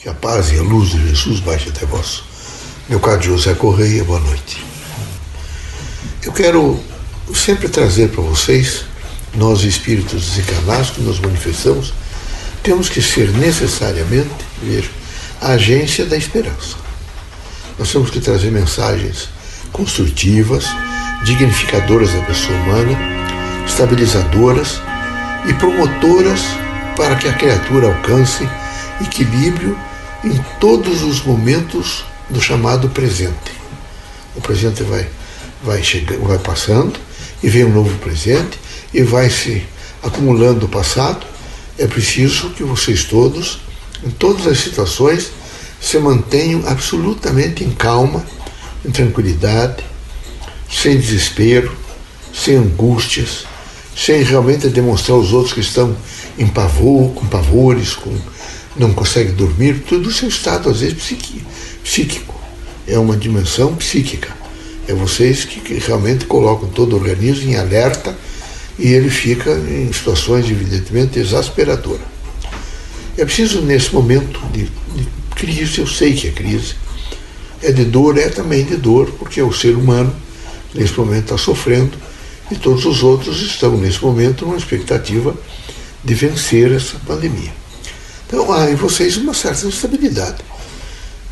[0.00, 2.22] Que a paz e a luz de Jesus baixe até vós.
[2.88, 4.64] Meu caro José Correia, boa noite.
[6.22, 6.82] Eu quero
[7.34, 8.86] sempre trazer para vocês,
[9.34, 11.92] nós espíritos desencarnados que nos manifestamos,
[12.62, 14.30] temos que ser necessariamente,
[14.62, 14.90] ver,
[15.38, 16.76] a agência da esperança.
[17.78, 19.28] Nós temos que trazer mensagens
[19.70, 20.64] construtivas,
[21.24, 22.98] dignificadoras da pessoa humana,
[23.66, 24.80] estabilizadoras
[25.46, 26.40] e promotoras
[26.96, 28.48] para que a criatura alcance
[29.02, 29.76] equilíbrio
[30.24, 33.52] em todos os momentos do chamado presente.
[34.36, 35.08] O presente vai,
[35.62, 36.98] vai, chegando, vai passando
[37.42, 38.58] e vem um novo presente
[38.92, 39.66] e vai se
[40.02, 41.26] acumulando o passado.
[41.78, 43.60] É preciso que vocês todos,
[44.04, 45.30] em todas as situações,
[45.80, 48.24] se mantenham absolutamente em calma,
[48.84, 49.82] em tranquilidade,
[50.70, 51.74] sem desespero,
[52.32, 53.44] sem angústias,
[53.96, 55.96] sem realmente demonstrar aos outros que estão
[56.38, 58.16] em pavor, com pavores, com
[58.76, 61.16] não consegue dormir, tudo o seu estado, às vezes,
[61.82, 62.34] psíquico.
[62.86, 64.34] É uma dimensão psíquica.
[64.86, 68.16] É vocês que realmente colocam todo o organismo em alerta
[68.78, 72.06] e ele fica em situações, evidentemente, exasperadoras.
[73.16, 76.74] É preciso, nesse momento de, de crise, eu sei que é crise,
[77.62, 80.14] é de dor, é também de dor, porque o ser humano,
[80.74, 81.92] nesse momento, está sofrendo
[82.50, 85.34] e todos os outros estão, nesse momento, numa expectativa
[86.02, 87.59] de vencer essa pandemia.
[88.32, 90.36] Então há em vocês uma certa estabilidade.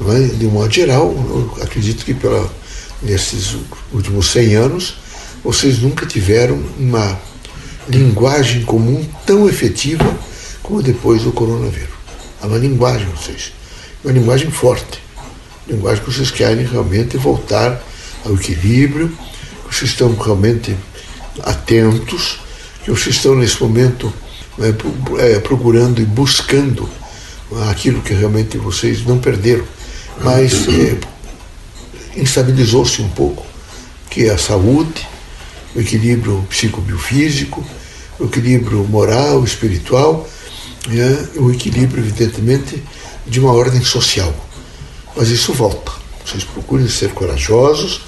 [0.00, 0.34] É?
[0.34, 2.50] De um modo geral, eu acredito que pela,
[3.02, 3.54] nesses
[3.92, 4.96] últimos 100 anos,
[5.44, 7.20] vocês nunca tiveram uma
[7.86, 10.04] linguagem comum tão efetiva
[10.62, 11.94] como depois do coronavírus.
[12.40, 13.52] Há uma linguagem, vocês,
[14.02, 14.98] uma linguagem forte,
[15.68, 17.78] linguagem que vocês querem realmente voltar
[18.24, 19.10] ao equilíbrio,
[19.68, 20.74] que vocês estão realmente
[21.42, 22.40] atentos,
[22.82, 24.10] que vocês estão nesse momento
[24.58, 26.88] é, é, procurando e buscando
[27.68, 29.64] aquilo que realmente vocês não perderam,
[30.20, 30.98] mas é,
[32.16, 33.44] instabilizou-se um pouco,
[34.10, 35.06] que é a saúde,
[35.74, 37.64] o equilíbrio psicobiofísico,
[38.18, 40.28] o equilíbrio moral, espiritual,
[40.88, 42.82] né, o equilíbrio, evidentemente,
[43.26, 44.34] de uma ordem social.
[45.14, 45.92] Mas isso volta.
[46.24, 48.00] Vocês procurem ser corajosos,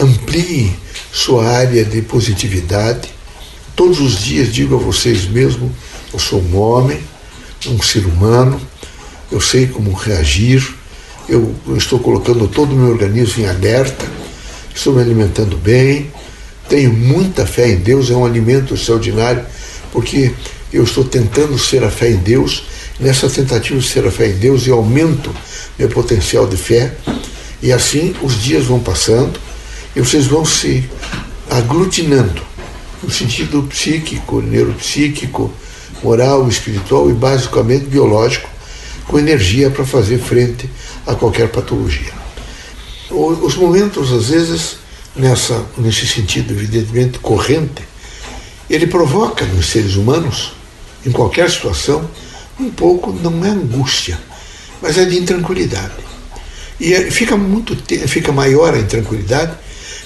[0.00, 0.76] ampliem
[1.12, 3.08] sua área de positividade,
[3.80, 5.74] Todos os dias digo a vocês mesmo:
[6.12, 7.00] eu sou um homem,
[7.66, 8.60] um ser humano,
[9.32, 10.62] eu sei como reagir,
[11.26, 14.04] eu, estou colocando todo o meu organismo em alerta,
[14.74, 16.12] estou me alimentando bem,
[16.68, 19.46] tenho muita fé em Deus, é um alimento extraordinário,
[19.90, 20.30] porque
[20.70, 22.64] eu estou tentando ser a fé em Deus,
[22.98, 25.34] nessa tentativa de ser a fé em Deus eu aumento
[25.78, 26.92] meu potencial de fé,
[27.62, 29.40] e assim os dias vão passando
[29.96, 30.84] e vocês vão se
[31.48, 32.49] aglutinando
[33.02, 35.52] no sentido psíquico, neuropsíquico,
[36.02, 38.48] moral, espiritual e basicamente biológico,
[39.06, 40.68] com energia para fazer frente
[41.06, 42.12] a qualquer patologia.
[43.10, 44.76] Os momentos, às vezes,
[45.16, 47.82] nessa, nesse sentido evidentemente corrente,
[48.68, 50.52] ele provoca nos seres humanos,
[51.04, 52.08] em qualquer situação,
[52.58, 54.18] um pouco, não é angústia,
[54.80, 55.94] mas é de intranquilidade.
[56.78, 59.52] E é, fica muito fica maior a intranquilidade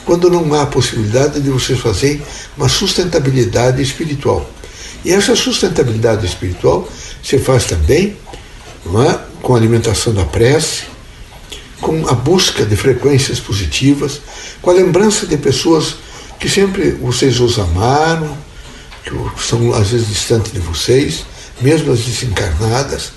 [0.04, 2.22] quando não há possibilidade de vocês fazerem
[2.56, 4.48] uma sustentabilidade espiritual.
[5.04, 6.88] E essa sustentabilidade espiritual
[7.22, 8.16] se faz também
[8.86, 9.18] é?
[9.42, 10.84] com a alimentação da prece,
[11.80, 14.20] com a busca de frequências positivas,
[14.60, 15.96] com a lembrança de pessoas
[16.38, 18.36] que sempre vocês os amaram,
[19.04, 21.24] que são às vezes distantes de vocês,
[21.60, 23.12] mesmo as desencarnadas.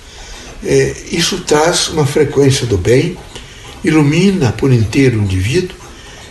[0.63, 3.17] É, isso traz uma frequência do bem,
[3.83, 5.86] ilumina por inteiro o indivíduo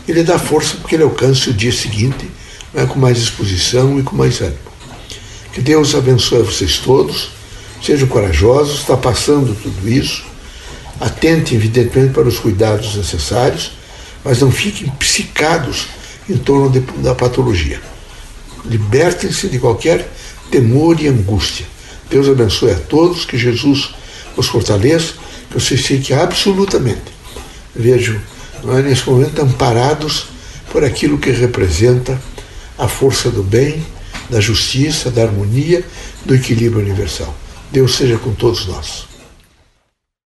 [0.06, 2.28] ele dá força porque ele alcance o dia seguinte
[2.72, 4.58] né, com mais disposição e com mais ânimo.
[5.52, 7.30] Que Deus abençoe vocês todos,
[7.82, 10.24] sejam corajosos, está passando tudo isso,
[11.00, 13.72] atentem evidentemente para os cuidados necessários,
[14.24, 15.86] mas não fiquem psicados
[16.28, 17.80] em torno de, da patologia.
[18.64, 20.10] Libertem-se de qualquer
[20.50, 21.66] temor e angústia.
[22.10, 23.94] Deus abençoe a todos, que Jesus
[24.36, 25.14] os fortaleça,
[25.48, 27.12] que vocês fiquem absolutamente,
[27.74, 28.20] vejo
[28.64, 30.26] é, nesse momento amparados
[30.70, 32.20] por aquilo que representa
[32.78, 33.84] a força do bem,
[34.28, 35.84] da justiça, da harmonia,
[36.24, 37.34] do equilíbrio universal.
[37.70, 39.15] Deus seja com todos nós.